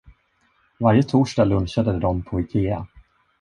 [0.79, 2.87] Varje torsdag lunchade de på Ikea.